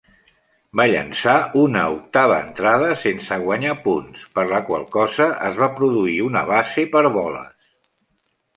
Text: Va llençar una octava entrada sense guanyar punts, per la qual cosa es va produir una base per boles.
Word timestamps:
Va 0.79 0.85
llençar 0.91 1.33
una 1.63 1.83
octava 1.97 2.37
entrada 2.45 2.87
sense 3.03 3.37
guanyar 3.45 3.75
punts, 3.85 4.25
per 4.39 4.47
la 4.55 4.63
qual 4.73 4.89
cosa 4.97 5.31
es 5.51 5.63
va 5.63 5.71
produir 5.79 6.19
una 6.31 6.45
base 6.55 6.91
per 6.97 7.07
boles. 7.21 7.73